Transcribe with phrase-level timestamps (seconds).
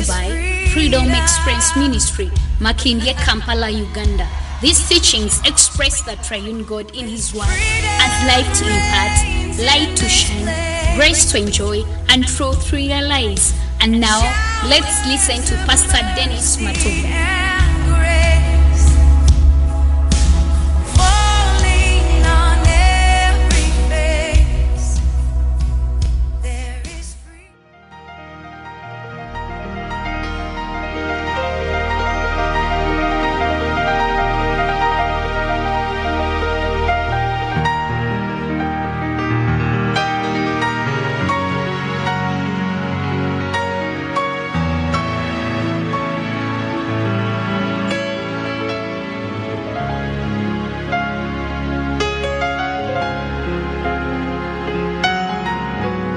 [0.00, 4.26] by Freedom Experience Ministry, Makindye, Kampala, Uganda.
[4.62, 10.08] These teachings express the triune God in His Word as life to impart, light to
[10.08, 13.52] shine, grace to enjoy, and truth to realize.
[13.82, 14.22] And now,
[14.66, 17.41] let's listen to Pastor Dennis Matuba.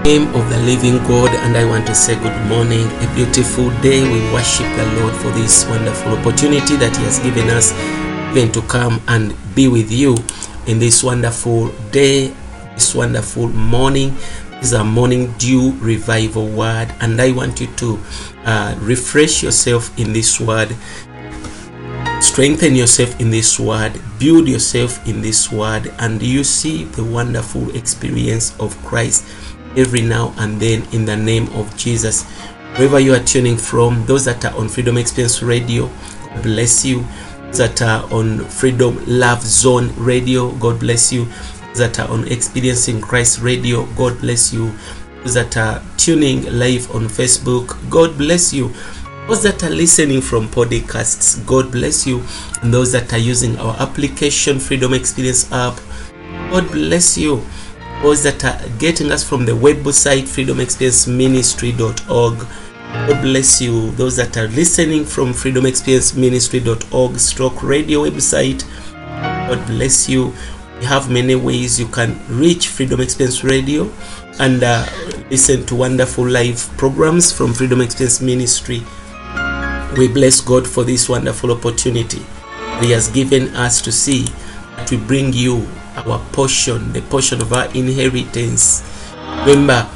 [0.06, 4.04] Name of the living God, and I want to say good morning, a beautiful day.
[4.04, 7.74] We worship the Lord for this wonderful opportunity that He has given us,
[8.30, 10.16] even to come and be with you
[10.68, 12.28] in this wonderful day,
[12.76, 14.14] this wonderful morning.
[14.62, 18.00] This is a morning dew revival word, and I want you to
[18.46, 20.76] uh, refresh yourself in this word
[22.22, 27.76] strengthen yourself in this word build yourself in this word and you see the wonderful
[27.76, 29.26] experience of christ
[29.78, 32.24] every now and then in the name of jesus.
[32.78, 37.06] Wherever you are tuning from those that are on freedom experience radio god bless you.
[37.46, 41.26] Those that are on freedom love zone radio god bless you.
[41.68, 44.74] Those that are on experiencing christ radio god bless you.
[45.24, 48.74] Those that are tuning live on facebook god bless you.
[49.28, 52.24] Those that are listening from podcasts god bless you.
[52.62, 55.80] And those that are using our application freedom experience app
[56.52, 57.44] god bless you
[58.02, 62.48] those that are getting us from the website freedomexperienceministry.org
[63.08, 63.92] god bless you.
[63.92, 68.64] Those that are listening from freedomexperienceministry.org stroke radio website
[69.48, 70.34] god bless you.
[70.80, 73.90] We have many ways you can reach freedom experience radio
[74.40, 74.86] and uh,
[75.30, 78.84] listen to wonderful live programs from freedom experience ministry.
[79.98, 82.22] We bless God for this wonderful opportunity
[82.82, 84.26] He has given us to see
[84.76, 85.66] that we bring you
[85.98, 88.84] our portion, the portion of our inheritance.
[89.46, 89.88] Remember,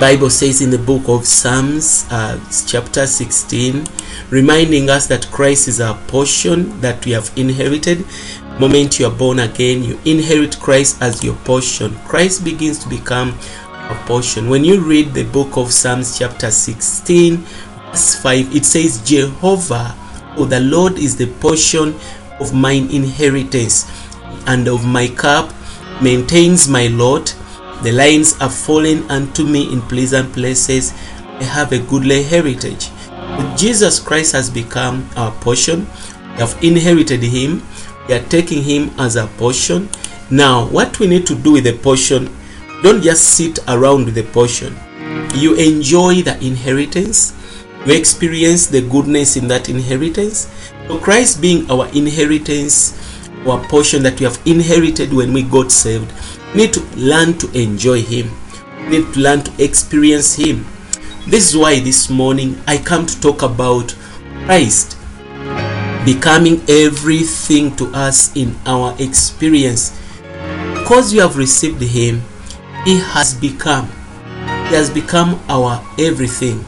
[0.00, 3.84] Bible says in the book of Psalms, uh, chapter 16,
[4.30, 8.04] reminding us that Christ is our portion that we have inherited.
[8.04, 11.94] The moment you are born again, you inherit Christ as your portion.
[12.06, 14.48] Christ begins to become a portion.
[14.48, 17.44] When you read the book of Psalms, chapter 16,
[17.90, 19.94] verse 5 it says jehovah
[20.36, 21.94] oh the lord is the portion
[22.38, 23.90] of mine inheritance
[24.50, 25.54] and of my cup
[26.02, 27.36] maintains my lot.
[27.82, 30.92] The lines are fallen unto me in pleasant places.
[31.38, 32.90] I have a goodly heritage.
[33.08, 35.86] But jesus christ has become our portion.
[36.34, 37.62] We have inherited him.
[38.08, 39.88] We are taking him as a portion.
[40.30, 42.28] Now what we need to do with the portion
[42.82, 44.74] don't just sit around with the portion.
[45.36, 47.34] You enjoy the inheritance.
[47.86, 50.48] You experience the goodness in that inheritance.
[50.88, 52.98] So Christ being our inheritance,
[53.46, 56.12] our portion that we have inherited when we got saved,
[56.54, 58.30] we need to learn to enjoy Him.
[58.84, 60.66] We need to learn to experience Him.
[61.26, 63.94] This is why this morning I come to talk about
[64.44, 64.96] Christ
[66.04, 69.98] becoming everything to us in our experience.
[70.74, 72.22] Because you have received Him,
[72.84, 73.86] He has become.
[74.68, 76.64] He has become our everything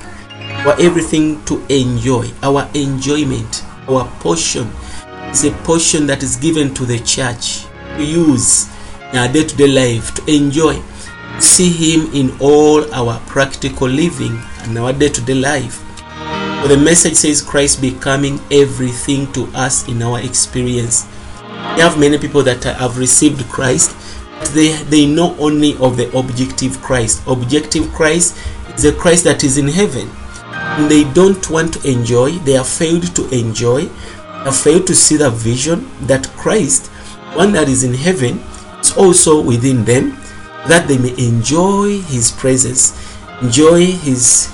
[0.65, 4.71] our everything to enjoy, our enjoyment, our portion
[5.33, 7.65] is a portion that is given to the church
[7.97, 8.69] to use
[9.11, 10.81] in our day to day life, to enjoy,
[11.41, 15.83] see Him in all our practical living and our day to day life.
[16.63, 21.07] So the message says Christ becoming everything to us in our experience.
[21.75, 23.97] We have many people that have received Christ,
[24.39, 27.23] but they, they know only of the objective Christ.
[27.27, 28.37] Objective Christ
[28.77, 30.11] is the Christ that is in heaven
[30.53, 33.89] and they don't want to enjoy, they have failed to enjoy,
[34.45, 36.89] have failed to see the vision that Christ,
[37.35, 38.39] one that is in heaven,
[38.81, 40.19] is also within them,
[40.69, 42.93] that they may enjoy His presence,
[43.41, 44.51] enjoy His,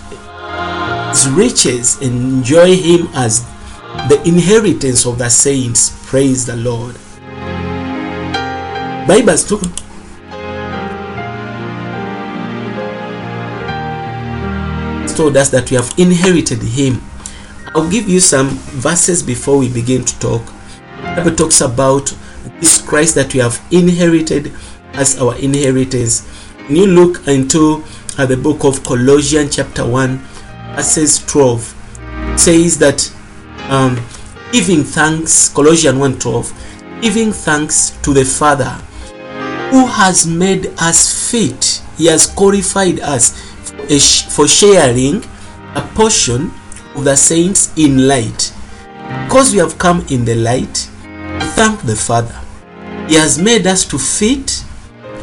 [1.08, 3.44] his riches, enjoy Him as
[4.08, 6.06] the inheritance of the saints.
[6.08, 6.96] Praise the Lord.
[9.08, 9.64] Bible told
[15.19, 17.00] told us that we have inherited him.
[17.75, 18.49] I'll give you some
[18.81, 20.44] verses before we begin to talk.
[20.97, 22.15] The Bible talks about
[22.61, 24.53] this Christ that we have inherited
[24.94, 26.26] as our inheritance.
[26.67, 27.85] When you look into
[28.17, 30.19] uh, the book of Colossians chapter 1
[30.75, 31.75] verses 12
[32.37, 33.12] says that
[33.69, 33.97] um,
[34.53, 38.70] giving thanks, Colossians 1:12, giving thanks to the Father
[39.70, 41.82] who has made us fit.
[41.97, 45.23] He has qualified us for, sh- for sharing
[45.75, 46.50] a portion
[46.98, 48.52] of the saints in light.
[49.24, 50.76] Because we have come in the light,
[51.54, 52.38] thank the Father.
[53.08, 54.64] He has made us to fit.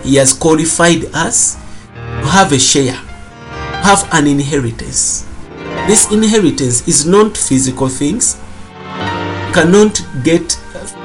[0.04, 5.26] He has qualified us to have a share, have an inheritance.
[5.88, 8.38] This inheritance is not physical things.
[8.78, 10.52] We cannot get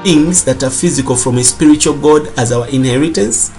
[0.03, 3.49] things that are physical from a spiritual God as our inheritance.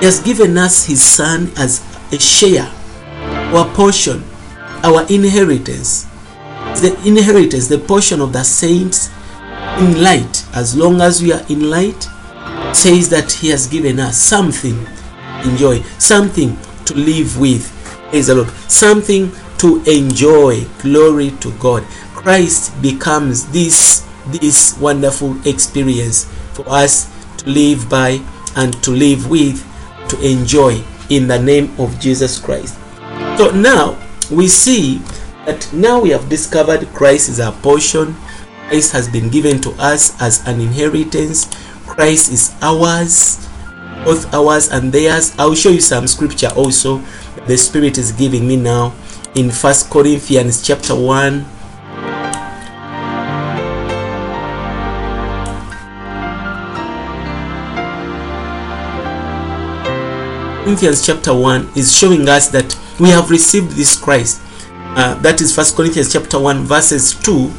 [0.00, 1.80] He has given us His Son as
[2.12, 2.70] a share,
[3.54, 4.22] our portion,
[4.82, 6.04] our inheritance.
[6.80, 9.10] The inheritance, the portion of the saints
[9.78, 10.44] in light.
[10.54, 12.08] As long as we are in light,
[12.74, 14.86] says that He has given us something
[15.44, 16.56] enjoy, something
[16.86, 17.70] to live with.
[18.10, 18.48] Praise the Lord.
[18.68, 20.64] Something to enjoy.
[20.80, 21.82] Glory to God.
[22.14, 28.22] Christ becomes this this wonderful experience for us to live by
[28.54, 29.58] and to live with,
[30.08, 30.80] to enjoy
[31.10, 32.78] in the name of Jesus Christ.
[33.36, 33.98] So now
[34.32, 34.98] we see
[35.46, 38.16] that now we have discovered Christ is our portion.
[38.68, 41.46] Christ has been given to us as an inheritance.
[41.86, 43.46] Christ is ours,
[44.04, 45.34] both ours and theirs.
[45.38, 47.02] I'll show you some scripture also.
[47.46, 48.94] The Spirit is giving me now
[49.34, 51.44] in First Corinthians chapter 1
[60.62, 64.40] Corinthians chapter 1 is showing us that we have received this Christ.
[64.70, 67.50] Uh, that is First Corinthians chapter 1 verses 2.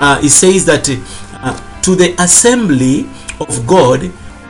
[0.00, 0.88] Uh, it says that
[1.34, 3.10] uh, to the assembly
[3.40, 4.04] of God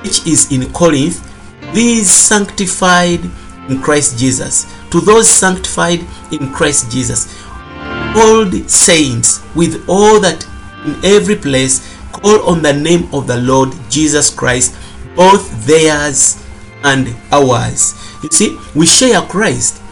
[0.05, 1.21] which is in Corinth,
[1.75, 3.25] these sanctified
[3.69, 4.73] in Christ Jesus.
[4.91, 7.43] To those sanctified in Christ Jesus,
[8.15, 10.47] called saints with all that
[10.85, 14.77] in every place call on the name of the Lord Jesus Christ,
[15.17, 16.46] both theirs
[16.87, 17.95] and ours.
[18.23, 19.83] You see, we share Christ.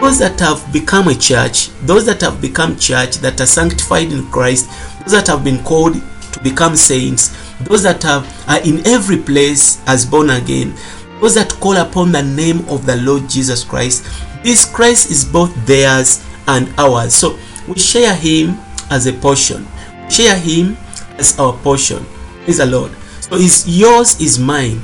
[0.00, 4.26] Those that have become a church, those that have become church, that are sanctified in
[4.30, 5.94] Christ, those that have been called
[6.32, 10.74] to become saints, those that have, are in every place as born again,
[11.20, 14.06] those that call upon the name of the Lord Jesus Christ,
[14.42, 17.14] this Christ is both theirs and ours.
[17.14, 17.38] So
[17.68, 18.56] we share Him
[18.88, 19.66] as a portion,
[20.08, 20.78] share Him
[21.18, 22.06] as our portion.
[22.44, 22.92] Praise the Lord.
[23.20, 24.80] So is yours is mine.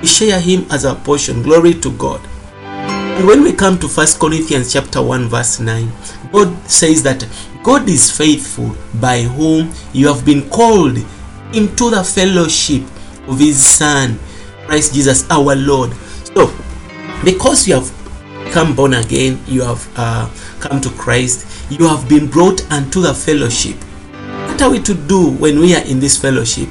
[0.00, 1.42] We share Him as our portion.
[1.42, 2.20] Glory to God.
[3.18, 5.90] And when we come to First Corinthians chapter 1 verse 9,
[6.32, 7.26] God says that
[7.64, 10.98] God is faithful by whom you have been called
[11.52, 12.82] into the fellowship
[13.26, 14.18] of his son
[14.66, 15.92] Christ Jesus our Lord.
[16.34, 16.52] So
[17.24, 17.90] because you have
[18.52, 20.30] come born again, you have uh,
[20.60, 23.76] come to Christ, you have been brought unto the fellowship.
[24.46, 26.68] What are we to do when we are in this fellowship?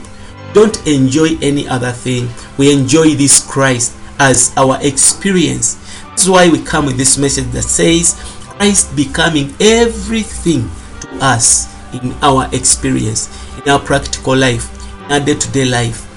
[0.57, 2.27] Don't enjoy any other thing.
[2.57, 5.75] We enjoy this Christ as our experience.
[6.01, 10.68] That's why we come with this message that says Christ becoming everything
[11.01, 13.30] to us in our experience,
[13.62, 14.65] in our practical life,
[15.06, 16.09] in our day-to-day life.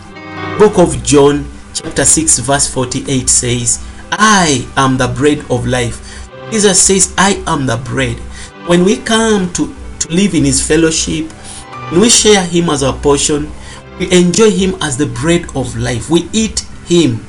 [0.59, 1.45] Book of John,
[1.75, 6.31] chapter 6, verse 48 says, I am the bread of life.
[6.51, 8.17] Jesus says, I am the bread.
[8.67, 11.31] When we come to, to live in his fellowship,
[11.93, 13.53] when we share him as our portion,
[14.01, 16.11] we enjoy him as the bread of life.
[16.11, 17.21] We eat him.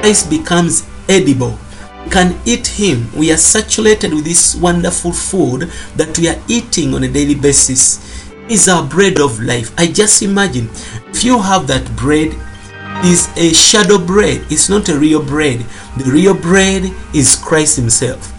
[0.00, 1.58] Christ becomes edible.
[2.04, 3.10] We can eat him.
[3.16, 7.98] We are saturated with this wonderful food that we are eating on a daily basis.
[8.48, 9.72] Is our bread of life.
[9.78, 10.68] I just imagine
[11.08, 12.36] if you have that bread,
[13.02, 14.44] is a shadow bread.
[14.50, 15.60] It's not a real bread.
[15.96, 18.32] The real bread is Christ Himself.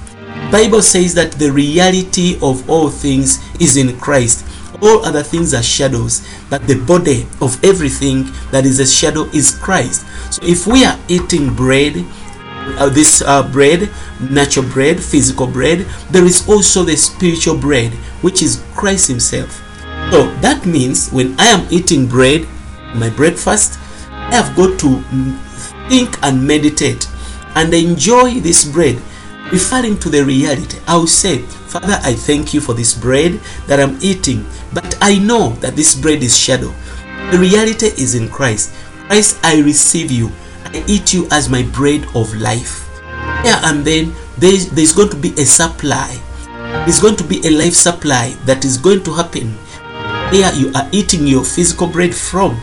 [0.51, 4.45] Bible says that the reality of all things is in Christ.
[4.81, 9.57] All other things are shadows, but the body of everything that is a shadow is
[9.57, 10.05] Christ.
[10.33, 12.05] So if we are eating bread,
[12.77, 13.89] uh, this uh, bread,
[14.19, 17.91] natural bread, physical bread, there is also the spiritual bread,
[18.21, 19.61] which is Christ Himself.
[20.11, 22.47] So that means when I am eating bread,
[22.93, 23.79] my breakfast,
[24.09, 25.01] I have got to
[25.89, 27.07] think and meditate
[27.55, 29.01] and enjoy this bread,
[29.51, 30.77] referring to the reality.
[30.87, 31.43] I will say,
[31.75, 35.93] Father, I thank you for this bread that I'm eating, but I know that this
[35.93, 36.73] bread is shadow.
[37.31, 38.73] The reality is in Christ.
[39.07, 40.31] Christ, I receive you.
[40.63, 42.89] I eat you as my bread of life.
[43.43, 46.17] Yeah, and then there's, there's going to be a supply.
[46.85, 49.53] There's going to be a life supply that is going to happen
[50.31, 52.55] Here you are eating your physical bread from.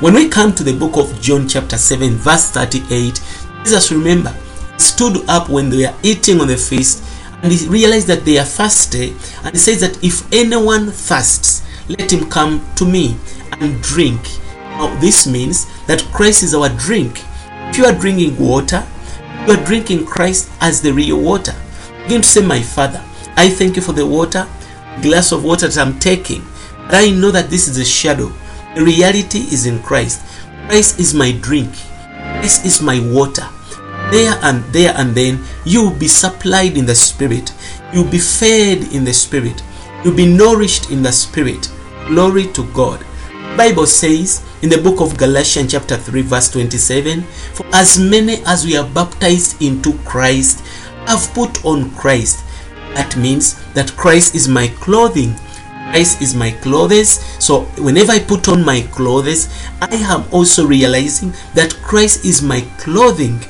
[0.00, 3.20] When we come to the book of John, chapter 7, verse 38,
[3.64, 4.34] Jesus, remember,
[4.78, 7.11] stood up when they were eating on the feast
[7.42, 9.10] and he realized that they are thirsty
[9.44, 13.16] and he says that if anyone thirsts let him come to me
[13.60, 14.20] and drink.
[14.54, 17.20] Now this means that christ is our drink.
[17.70, 18.86] If you are drinking water
[19.46, 21.54] you are drinking christ as the real water.
[22.04, 23.02] Begin to say my father
[23.36, 24.46] i thank you for the water
[25.00, 26.44] glass of water that i'm taking
[26.84, 28.32] but i know that this is a shadow.
[28.74, 30.22] The reality is in christ.
[30.68, 31.74] Christ is my drink.
[32.38, 33.46] Christ is my water
[34.12, 37.52] there and there and then you will be supplied in the spirit.
[37.92, 39.62] You'll be fed in the spirit.
[40.04, 41.72] You'll be nourished in the spirit.
[42.06, 43.04] Glory to god.
[43.56, 47.22] Bible says in the book of galatians chapter 3 verse 27
[47.54, 50.64] for as many as we are baptized into christ
[51.06, 52.44] have put on christ.
[52.94, 55.34] That means that christ is my clothing.
[55.92, 57.20] Christ is my clothes.
[57.38, 59.52] So whenever I put on my clothes,
[59.82, 63.40] I am also realizing that Christ is my clothing.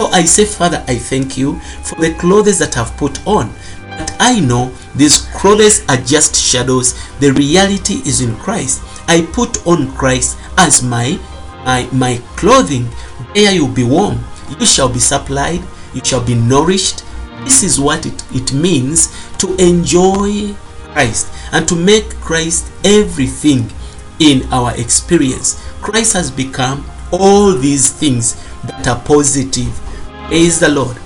[0.00, 3.52] So I say, Father, I thank you for the clothes that I've put on.
[3.86, 6.94] But I know these clothes are just shadows.
[7.18, 8.82] The reality is in Christ.
[9.08, 11.20] I put on Christ as my
[11.66, 12.88] my, my clothing.
[13.34, 14.20] There you'll be warm.
[14.58, 15.60] You shall be supplied.
[15.92, 17.04] You shall be nourished.
[17.44, 20.54] This is what it, it means to enjoy
[20.94, 23.70] Christ and to make Christ everything
[24.18, 25.62] in our experience.
[25.82, 29.78] Christ has become all these things that are positive.
[30.30, 30.96] Praise the Lord.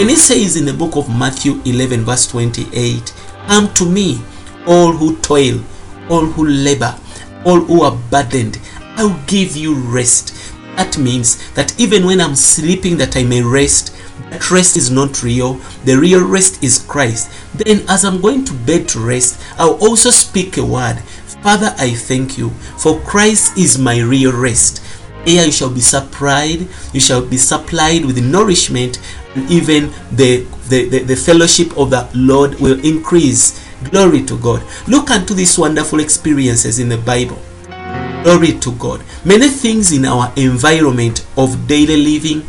[0.00, 3.14] And it says in the book of Matthew 11, verse 28
[3.46, 4.20] Come to me,
[4.66, 5.60] all who toil,
[6.10, 6.92] all who labor,
[7.44, 8.58] all who are burdened.
[8.96, 10.52] I will give you rest.
[10.74, 13.94] That means that even when I'm sleeping, that I may rest.
[14.30, 15.54] That rest is not real.
[15.84, 17.30] The real rest is Christ.
[17.54, 20.98] Then, as I'm going to bed to rest, I'll also speak a word.
[21.44, 24.83] Father, I thank you, for Christ is my real rest.
[25.24, 29.00] Here you shall be supplied, you shall be supplied with nourishment,
[29.34, 33.60] and even the, the, the, the fellowship of the Lord will increase.
[33.90, 34.62] Glory to God.
[34.86, 37.38] Look unto these wonderful experiences in the Bible.
[38.22, 39.02] Glory to God.
[39.24, 42.42] Many things in our environment of daily living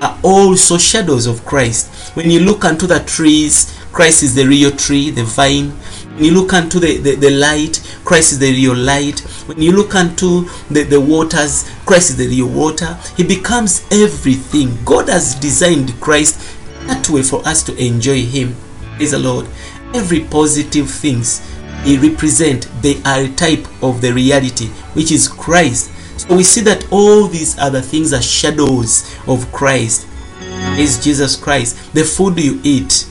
[0.00, 2.16] are also shadows of Christ.
[2.16, 5.72] When you look unto the trees, Christ is the real tree, the vine.
[6.20, 9.20] When you look unto the, the, the light, Christ is the real light.
[9.48, 12.98] When you look unto the, the waters, Christ is the real water.
[13.16, 14.76] He becomes everything.
[14.84, 16.38] God has designed Christ
[16.82, 18.54] that way for us to enjoy Him.
[18.96, 19.46] Praise the Lord.
[19.94, 21.40] Every positive things
[21.84, 25.90] He represent, they are a type of the reality, which is Christ.
[26.20, 30.06] So we see that all these other things are shadows of Christ.
[30.76, 31.94] Is Jesus Christ.
[31.94, 33.08] The food you eat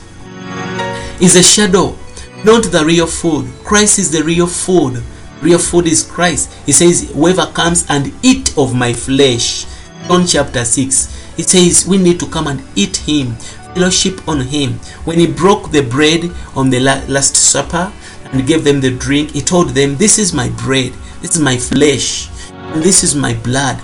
[1.20, 1.96] is a shadow,
[2.44, 3.50] not the real food.
[3.64, 5.02] Christ is the real food.
[5.42, 6.52] Real food is Christ.
[6.64, 9.66] He says, Whoever comes and eat of my flesh.
[10.06, 11.38] John chapter 6.
[11.38, 13.34] It says we need to come and eat him,
[13.74, 14.74] fellowship on him.
[15.04, 17.92] When he broke the bread on the last supper
[18.32, 21.56] and gave them the drink, he told them, This is my bread, this is my
[21.56, 23.80] flesh, and this is my blood.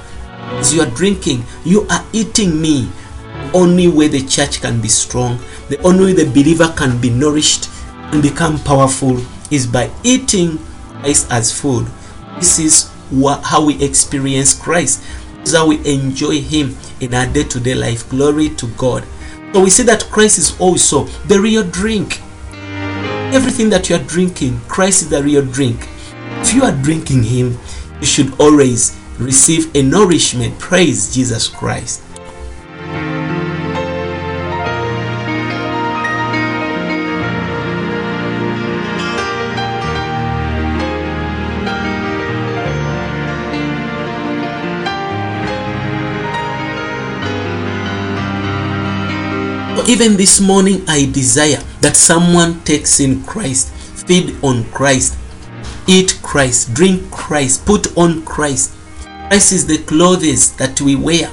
[0.58, 2.90] As you are drinking, you are eating me.
[3.54, 7.68] Only way the church can be strong, the only way the believer can be nourished
[8.12, 9.18] and become powerful
[9.50, 10.58] is by eating
[11.00, 11.86] Christ as food.
[12.38, 15.02] This is wha- how we experience Christ.
[15.40, 18.08] This is how we enjoy Him in our day to day life.
[18.08, 19.04] Glory to God.
[19.52, 22.20] So we see that Christ is also the real drink.
[23.32, 25.88] Everything that you are drinking, Christ is the real drink.
[26.40, 27.58] If you are drinking Him,
[28.00, 30.58] you should always receive a nourishment.
[30.58, 32.02] Praise Jesus Christ.
[49.88, 53.72] Even this morning, I desire that someone takes in Christ,
[54.06, 55.16] feed on Christ,
[55.86, 58.74] eat Christ, drink Christ, put on Christ.
[59.28, 61.30] Christ is the clothes that we wear,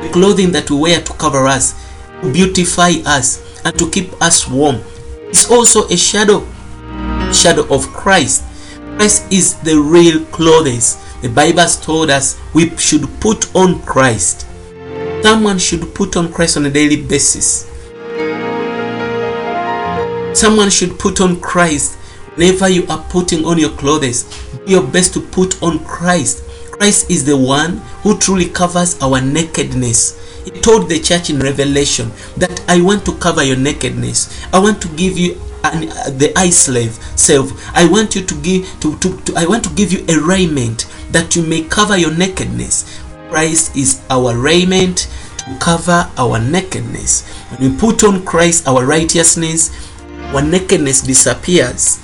[0.00, 1.74] the clothing that we wear to cover us,
[2.22, 4.76] to beautify us, and to keep us warm.
[5.30, 6.46] It's also a shadow,
[7.32, 8.44] shadow of Christ.
[8.96, 10.98] Christ is the real clothes.
[11.20, 14.46] The Bible has told us we should put on Christ.
[15.22, 17.67] Someone should put on Christ on a daily basis.
[20.38, 21.96] Someone should put on Christ.
[22.36, 24.22] Whenever you are putting on your clothes,
[24.64, 26.44] do your best to put on Christ.
[26.70, 30.44] Christ is the one who truly covers our nakedness.
[30.44, 34.46] He told the church in Revelation that I want to cover your nakedness.
[34.54, 37.50] I want to give you an, uh, the eye salve self.
[37.74, 40.86] I want you to give to, to, to I want to give you a raiment
[41.10, 43.02] that you may cover your nakedness.
[43.28, 47.26] Christ is our raiment to cover our nakedness.
[47.50, 49.87] When we put on Christ our righteousness,
[50.34, 51.98] our nakedness disappears.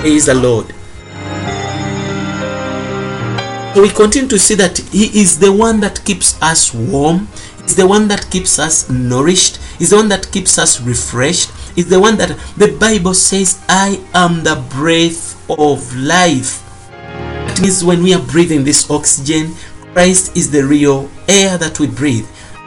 [0.00, 0.66] Praise the Lord.
[3.74, 7.28] So we continue to see that He is the one that keeps us warm,
[7.64, 11.88] is the one that keeps us nourished, is the one that keeps us refreshed, is
[11.88, 16.62] the one that the Bible says, I am the breath of life.
[16.90, 19.54] That means when we are breathing this oxygen,
[19.92, 22.26] Christ is the real air that we breathe.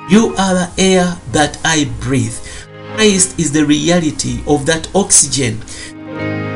[0.10, 2.38] You are the air that I breathe.
[3.00, 5.62] Christ is the reality of that oxygen.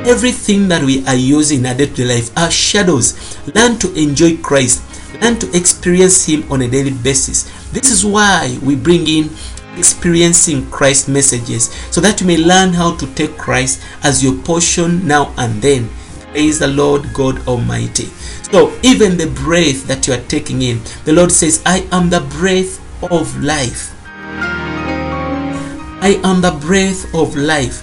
[0.06, 3.38] Everything that we are using in our day-to-day life are shadows.
[3.56, 4.84] Learn to enjoy Christ.
[5.22, 7.44] Learn to experience Him on a daily basis.
[7.72, 9.30] This is why we bring in
[9.78, 15.08] experiencing Christ messages so that you may learn how to take Christ as your portion
[15.08, 15.88] now and then.
[16.32, 18.08] Praise the Lord God Almighty.
[18.52, 22.20] So, even the breath that you are taking in, the Lord says, I am the
[22.20, 22.82] breath
[23.14, 23.92] of life.
[26.04, 27.82] I am the breath of life.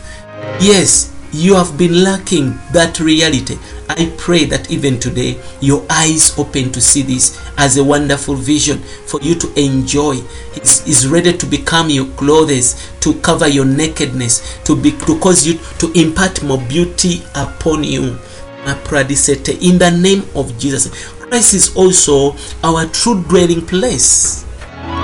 [0.61, 3.57] Yes, you have been lacking that reality.
[3.89, 8.77] I pray that even today your eyes open to see this as a wonderful vision
[9.07, 10.17] for you to enjoy.
[10.55, 15.47] It's, it's ready to become your clothes, to cover your nakedness, to be to cause
[15.47, 18.19] you to impart more beauty upon you.
[18.67, 21.11] In the name of Jesus.
[21.21, 24.45] Christ is also our true dwelling place.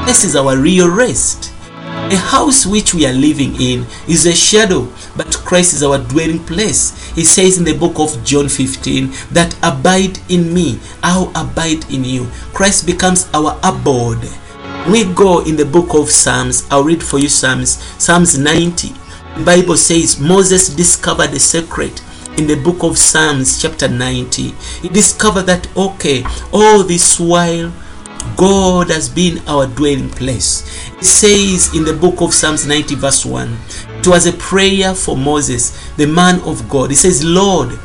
[0.05, 1.56] This is our real rest.
[1.97, 6.39] A house which we are living in is a shadow, but Christ is our dwelling
[6.45, 7.13] place.
[7.15, 12.05] He says in the book of John 15 that abide in me, I'll abide in
[12.05, 12.27] you.
[12.55, 14.23] Christ becomes our abode.
[14.89, 18.89] We go in the book of Psalms, I'll read for you Psalms, Psalms 90.
[19.39, 22.03] The Bible says Moses discovered the secret
[22.39, 24.51] in the book of Psalms, chapter 90.
[24.83, 27.73] He discovered that, okay, all this while
[28.37, 30.91] God has been our dwelling place.
[30.99, 33.57] It says in the book of Psalms 90, verse 1,
[33.99, 36.93] it was a prayer for Moses, the man of God.
[36.93, 37.79] It says, Lord,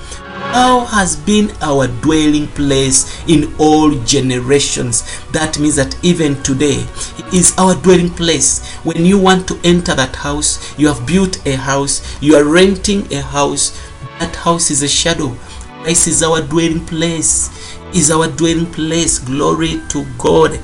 [0.51, 5.03] Thou has been our dwelling place in all generations.
[5.31, 6.85] That means that even today
[7.33, 8.75] is our dwelling place.
[8.83, 13.11] When you want to enter that house, you have built a house, you are renting
[13.13, 13.79] a house,
[14.19, 15.33] that house is a shadow.
[15.85, 17.60] This is our dwelling place
[17.93, 19.19] is our dwelling place.
[19.19, 20.59] Glory to God.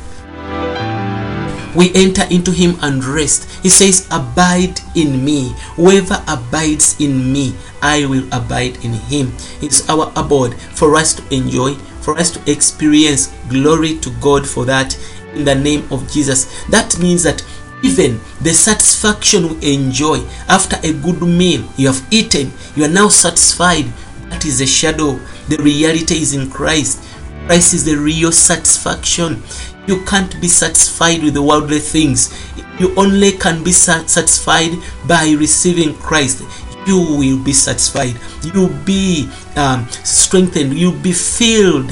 [1.75, 3.49] We enter into Him and rest.
[3.61, 5.53] He says, Abide in me.
[5.75, 9.31] Whoever abides in me, I will abide in Him.
[9.61, 13.27] It's our abode for us to enjoy, for us to experience.
[13.49, 14.97] Glory to God for that
[15.33, 16.65] in the name of Jesus.
[16.67, 17.45] That means that
[17.83, 23.07] even the satisfaction we enjoy after a good meal, you have eaten, you are now
[23.09, 23.85] satisfied.
[24.29, 25.19] That is a shadow.
[25.47, 27.03] The reality is in Christ.
[27.47, 29.41] Christ is the real satisfaction.
[29.87, 32.35] You can't be satisfied with the worldly things.
[32.77, 34.73] You only can be satisfied
[35.07, 36.43] by receiving Christ.
[36.85, 38.19] You will be satisfied.
[38.43, 40.73] You'll be um, strengthened.
[40.73, 41.89] You'll be filled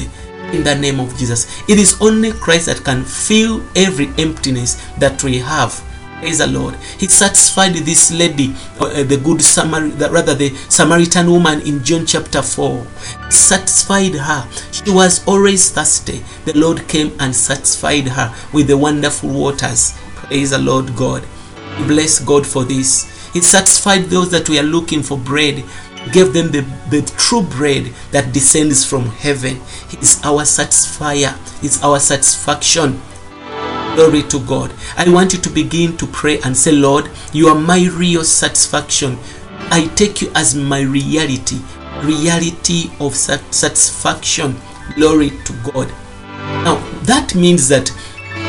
[0.51, 1.47] in the name of Jesus.
[1.69, 5.81] It is only Christ that can fill every emptiness that we have.
[6.25, 6.73] Praise the Lord.
[6.97, 12.41] He satisfied this lady, uh, the good Samaritan, rather the Samaritan woman in John chapter
[12.41, 12.83] 4.
[13.25, 14.49] He satisfied her.
[14.71, 16.23] She was always thirsty.
[16.45, 19.93] The Lord came and satisfied her with the wonderful waters.
[20.15, 21.23] Praise the Lord God.
[21.85, 23.31] Bless God for this.
[23.31, 25.63] He satisfied those that were looking for bread
[26.11, 29.57] gave them the, the true bread that descends from heaven.
[29.89, 32.99] He is our satisfier, He's our satisfaction.
[33.95, 34.73] Glory to God.
[34.97, 39.17] I want you to begin to pray and say, Lord, you are my real satisfaction.
[39.71, 41.61] I take you as my reality,
[42.03, 44.57] reality of satisfaction.
[44.95, 45.87] Glory to God.
[46.65, 47.89] Now, that means that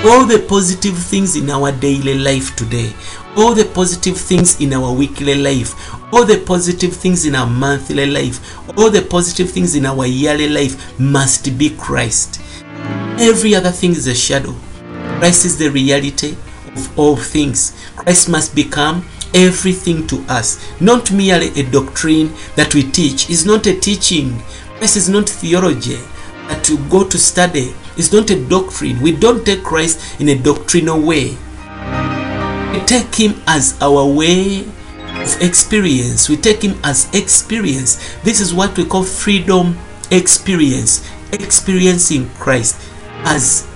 [0.05, 2.93] all the positive things in our daily life today,
[3.37, 8.07] all the positive things in our weekly life, all the positive things in our monthly
[8.07, 12.41] life, all the positive things in our yearly life must be Christ.
[13.21, 14.55] Every other thing is a shadow.
[15.19, 16.37] Christ is the reality
[16.75, 17.75] of all things.
[17.97, 23.31] Christ must become everything to us, not merely a doctrine that we teach.
[23.31, 24.39] Is not a teaching.
[24.77, 25.99] Christ is not theology
[26.49, 27.75] that to go to study.
[27.97, 29.01] It's not a doctrine.
[29.01, 31.37] We don't take Christ in a doctrinal way.
[32.73, 36.29] We take him as our way of experience.
[36.29, 37.97] We take him as experience.
[38.23, 39.79] This is what we call freedom
[40.11, 41.09] experience.
[41.33, 42.77] Experiencing Christ
[43.25, 43.67] as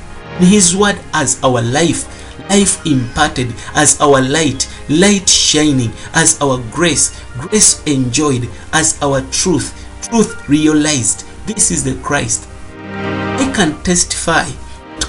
[0.41, 2.07] his word as our life
[2.51, 9.75] life imparted as our light light shining as our grace grace enjoyed as our truth
[10.03, 12.49] truth realized this is the christ
[12.79, 14.49] i can testify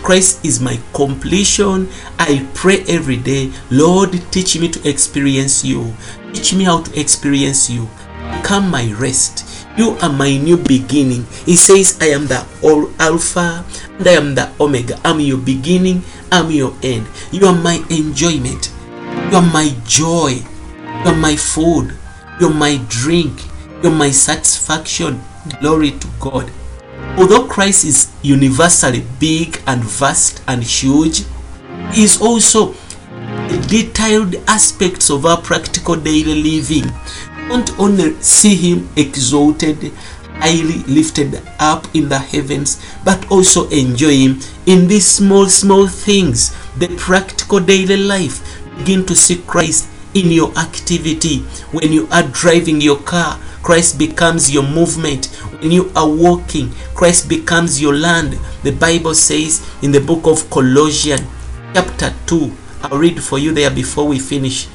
[0.04, 1.88] christ is my completion
[2.20, 5.94] i pray every day lord teach me to experience you
[6.34, 7.90] Teach me how to experience you.
[8.38, 9.61] Become my rest.
[9.78, 11.26] You are my new beginning.
[11.46, 13.64] He says, I am the all Alpha
[13.98, 15.00] and I am the Omega.
[15.04, 17.08] I'm your beginning, I'm your end.
[17.32, 18.72] You are my enjoyment.
[19.32, 20.44] You are my joy.
[21.06, 21.96] You are my food.
[22.40, 23.32] You're my drink.
[23.82, 25.22] You're my satisfaction.
[25.62, 26.52] Glory to God.
[27.18, 31.24] Although Christ is universally big and vast and huge,
[31.94, 32.76] He is also
[33.68, 36.92] detailed aspects of our practical daily living.
[37.50, 39.92] Don't only see Him exalted,
[40.36, 46.52] highly lifted up in the heavens, but also enjoy Him in these small, small things,
[46.78, 48.42] the practical daily life.
[48.78, 51.40] Begin to see Christ in your activity.
[51.72, 55.28] When you are driving your car, Christ becomes your movement.
[55.62, 58.40] When you are walking, Christ becomes your land.
[58.64, 61.22] The Bible says in the book of Colossians,
[61.74, 62.52] chapter 2,
[62.84, 64.68] I'll read for you there before we finish.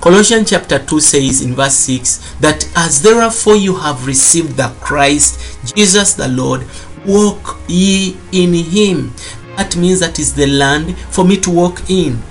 [0.00, 5.58] Colossians chapter 2 says in verse 6 that as therefore you have received the Christ,
[5.76, 6.66] Jesus the Lord,
[7.04, 9.12] walk ye in him.
[9.58, 12.22] That means that is the land for me to walk in.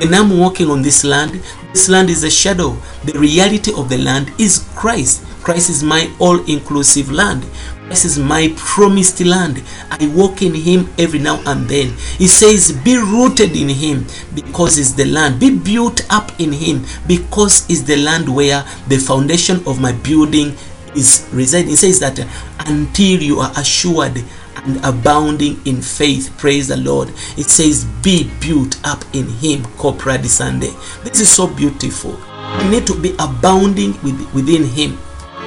[0.00, 1.40] And I'm walking on this land.
[1.72, 2.76] This land is a shadow.
[3.04, 5.24] The reality of the land is Christ.
[5.44, 7.44] Christ is my all inclusive land.
[7.92, 9.62] Christ is my promised land.
[9.90, 11.92] I walk in Him every now and then.
[12.16, 15.38] He says, Be rooted in Him because it's the land.
[15.38, 20.56] Be built up in Him because it's the land where the foundation of my building
[20.96, 21.68] is residing.
[21.68, 22.18] He says that
[22.60, 24.24] until you are assured
[24.56, 26.34] and abounding in faith.
[26.38, 27.10] Praise the Lord.
[27.36, 29.66] It says, Be built up in Him.
[29.76, 30.72] Copra di Sunday.
[31.04, 32.18] This is so beautiful.
[32.56, 34.96] We need to be abounding with, within Him.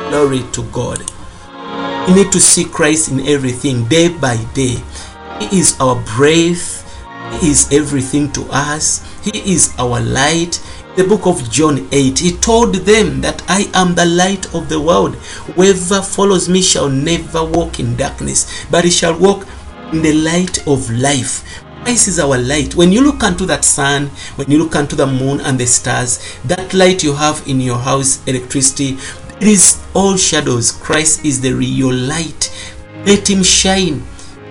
[0.10, 1.02] Glory to God.
[2.08, 4.78] We need to see Christ in everything day by day.
[5.40, 6.84] He is our breath.
[7.42, 9.02] He is everything to us.
[9.24, 10.62] He is our light.
[10.96, 14.80] The book of John 8, he told them that I am the light of the
[14.80, 15.16] world.
[15.56, 19.48] Whoever follows me shall never walk in darkness, but he shall walk
[19.92, 21.64] in the light of life.
[21.84, 22.76] Christ is our light.
[22.76, 26.20] When you look unto that sun, when you look unto the moon and the stars,
[26.46, 28.98] that light you have in your house, electricity,
[29.40, 30.72] it is all shadows.
[30.72, 32.52] Christ is the real light.
[33.06, 34.04] Let him shine.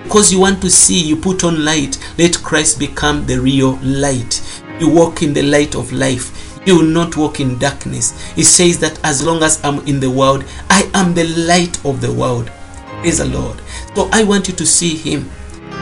[0.03, 1.99] Because you want to see, you put on light.
[2.19, 4.63] Let Christ become the real light.
[4.79, 6.61] You walk in the light of life.
[6.67, 8.13] You will not walk in darkness.
[8.37, 12.01] It says that as long as I'm in the world, I am the light of
[12.01, 12.51] the world.
[13.01, 13.61] Praise the Lord.
[13.95, 15.31] So I want you to see him.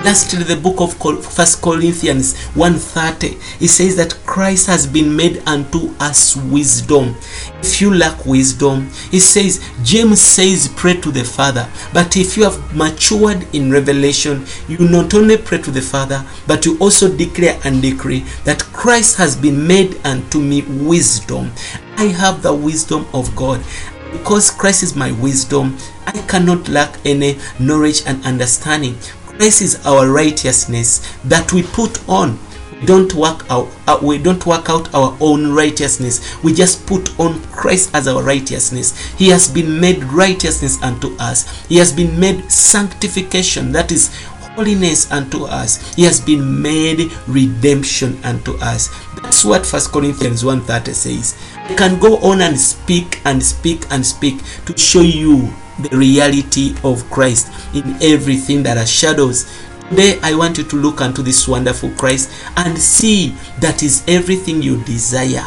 [0.04, 5.94] Lastly, the book of First Corinthians 1:30, it says that Christ has been made unto
[6.00, 7.14] us wisdom.
[7.62, 11.68] If you lack wisdom, it says, James says, pray to the Father.
[11.92, 16.66] But if you have matured in revelation, you not only pray to the Father, but
[16.66, 21.52] you also declare and decree that Christ has been made unto me wisdom.
[21.96, 23.62] I have the wisdom of God
[24.10, 28.98] because Christ is my wisdom, I cannot lack any knowledge and understanding.
[29.36, 32.38] Christ is our righteousness that we put on.
[32.80, 33.68] We don't work out.
[33.86, 36.42] uh, we don't work out our own righteousness.
[36.42, 38.96] We just put on Christ as our righteousness.
[39.14, 41.66] He has been made righteousness unto us.
[41.68, 43.72] He has been made sanctification.
[43.72, 44.10] That is
[44.56, 45.94] holiness unto us.
[45.94, 48.88] He has been made redemption unto us.
[49.22, 51.34] That's what First Corinthians 1:30 says.
[51.56, 56.74] I can go on and speak and speak and speak to show you the reality
[56.84, 59.50] of Christ in everything that are shadows.
[59.88, 64.62] Today, I want you to look unto this wonderful Christ and see that is everything
[64.62, 65.46] you desire.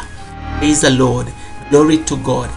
[0.58, 1.32] Praise the Lord.
[1.70, 2.50] Glory to God.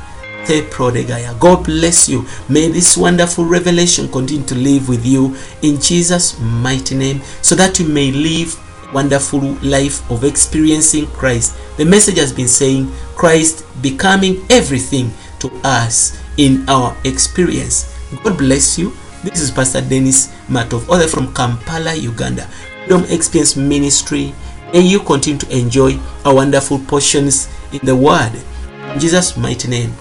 [1.39, 2.25] God bless you.
[2.47, 7.79] May this wonderful revelation continue to live with you in Jesus' mighty name so that
[7.79, 8.57] you may live
[8.93, 11.55] wonderful life of experiencing Christ.
[11.77, 17.93] The message has been saying Christ becoming everything to us in our experience.
[18.23, 18.95] God bless you.
[19.23, 22.47] This is Pastor Dennis Matov, author from Kampala, Uganda.
[22.87, 24.33] Freedom Experience Ministry.
[24.71, 28.31] May you continue to enjoy our wonderful portions in the Word.
[28.93, 29.93] In Jesus' mighty name.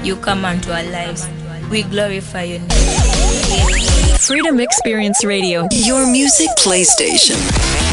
[0.03, 1.29] You come unto our lives.
[1.71, 4.19] We glorify your name.
[4.19, 5.69] Freedom Experience Radio.
[5.71, 7.37] Your music playstation.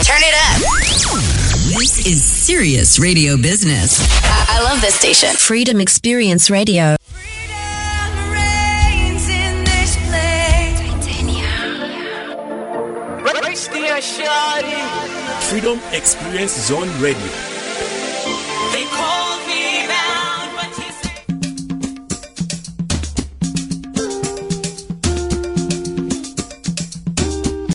[0.03, 0.61] Turn it up.
[1.77, 3.99] This is serious radio business.
[4.23, 5.29] I, I love this station.
[5.35, 6.95] Freedom Experience Radio.
[7.01, 10.77] Freedom reigns in this place.
[15.49, 17.56] Freedom Experience Zone Radio.